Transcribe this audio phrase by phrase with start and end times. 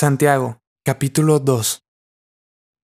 [0.00, 1.82] Santiago, capítulo 2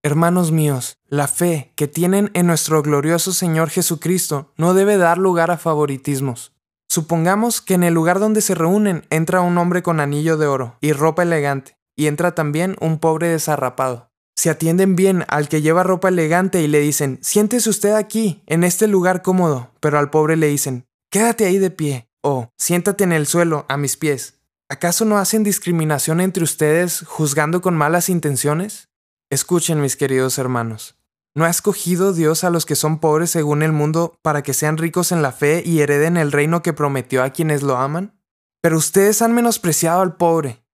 [0.03, 5.49] Hermanos míos, la fe que tienen en nuestro glorioso Señor Jesucristo no debe dar lugar
[5.49, 6.51] a favoritismos.
[6.89, 10.77] Supongamos que en el lugar donde se reúnen entra un hombre con anillo de oro
[10.81, 14.11] y ropa elegante, y entra también un pobre desarrapado.
[14.35, 18.65] Si atienden bien al que lleva ropa elegante y le dicen, siéntese usted aquí, en
[18.65, 23.13] este lugar cómodo, pero al pobre le dicen, quédate ahí de pie, o siéntate en
[23.13, 24.35] el suelo, a mis pies.
[24.67, 28.89] ¿Acaso no hacen discriminación entre ustedes juzgando con malas intenciones?
[29.29, 30.97] Escuchen, mis queridos hermanos.
[31.35, 34.77] ¿No ha escogido Dios a los que son pobres según el mundo para que sean
[34.77, 38.19] ricos en la fe y hereden el reino que prometió a quienes lo aman?
[38.59, 40.65] Pero ustedes han menospreciado al pobre.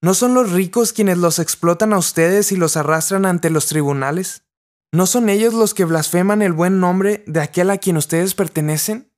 [0.00, 4.44] ¿No son los ricos quienes los explotan a ustedes y los arrastran ante los tribunales?
[4.90, 9.12] ¿No son ellos los que blasfeman el buen nombre de aquel a quien ustedes pertenecen?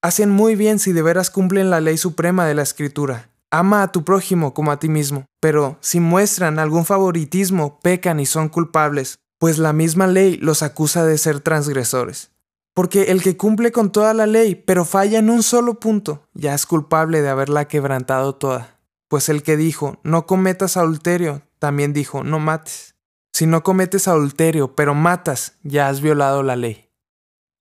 [0.00, 3.90] Hacen muy bien si de veras cumplen la ley suprema de la Escritura Ama a
[3.90, 9.18] tu prójimo como a ti mismo, pero si muestran algún favoritismo, pecan y son culpables,
[9.38, 12.30] pues la misma ley los acusa de ser transgresores.
[12.74, 16.54] Porque el que cumple con toda la ley, pero falla en un solo punto, ya
[16.54, 18.78] es culpable de haberla quebrantado toda.
[19.08, 22.94] Pues el que dijo, no cometas adulterio, también dijo, no mates.
[23.32, 26.88] Si no cometes adulterio, pero matas, ya has violado la ley.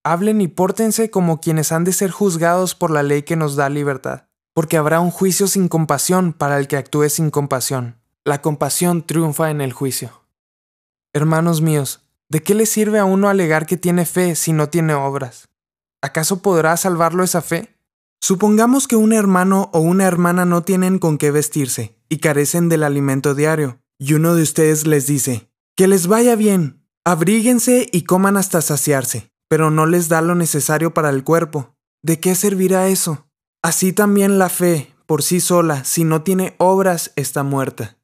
[0.04, 3.70] Hablen y pórtense como quienes han de ser juzgados por la ley que nos da
[3.70, 4.29] libertad
[4.60, 7.96] porque habrá un juicio sin compasión para el que actúe sin compasión.
[8.26, 10.26] La compasión triunfa en el juicio.
[11.14, 14.96] Hermanos míos, ¿de qué le sirve a uno alegar que tiene fe si no tiene
[14.96, 15.48] obras?
[16.02, 17.74] ¿Acaso podrá salvarlo esa fe?
[18.20, 22.84] Supongamos que un hermano o una hermana no tienen con qué vestirse y carecen del
[22.84, 28.36] alimento diario, y uno de ustedes les dice, que les vaya bien, abríguense y coman
[28.36, 31.78] hasta saciarse, pero no les da lo necesario para el cuerpo.
[32.04, 33.29] ¿De qué servirá eso?
[33.62, 37.98] Así también la fe, por sí sola, si no tiene obras, está muerta.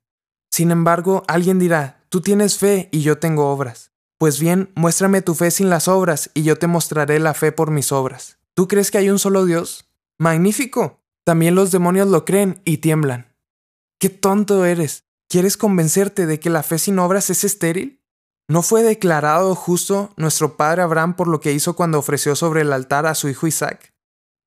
[0.51, 3.91] Sin embargo, alguien dirá, tú tienes fe y yo tengo obras.
[4.17, 7.71] Pues bien, muéstrame tu fe sin las obras y yo te mostraré la fe por
[7.71, 8.37] mis obras.
[8.53, 9.89] ¿Tú crees que hay un solo Dios?
[10.17, 11.01] Magnífico.
[11.23, 13.33] También los demonios lo creen y tiemblan.
[13.97, 15.03] ¡Qué tonto eres!
[15.29, 18.01] ¿Quieres convencerte de que la fe sin obras es estéril?
[18.47, 22.73] ¿No fue declarado justo nuestro padre Abraham por lo que hizo cuando ofreció sobre el
[22.73, 23.94] altar a su hijo Isaac?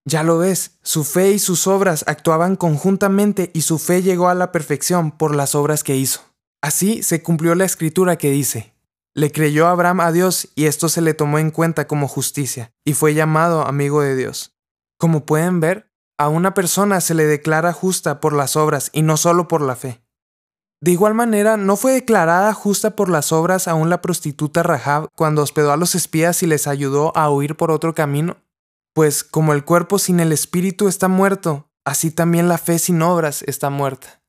[0.08, 4.34] Ya lo ves, su fe y sus obras actuaban conjuntamente y su fe llegó a
[4.34, 6.22] la perfección por las obras que hizo.
[6.62, 8.72] Así se cumplió la escritura que dice,
[9.14, 12.94] le creyó Abraham a Dios y esto se le tomó en cuenta como justicia, y
[12.94, 14.56] fue llamado amigo de Dios.
[14.96, 19.18] Como pueden ver, a una persona se le declara justa por las obras y no
[19.18, 20.00] solo por la fe.
[20.80, 25.42] De igual manera, ¿no fue declarada justa por las obras aún la prostituta Rahab cuando
[25.42, 28.38] hospedó a los espías y les ayudó a huir por otro camino?
[28.92, 33.42] Pues como el cuerpo sin el espíritu está muerto, así también la fe sin obras
[33.42, 34.22] está muerta.